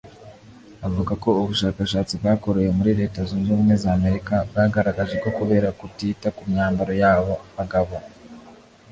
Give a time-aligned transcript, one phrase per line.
[0.87, 6.43] avuga ko ubushakashatsi bwakorewe muri Leta Zunze Ubumwe za Amerika bwagaragaje ko kubera kutita ku
[6.51, 7.95] myambaro yabo abagabo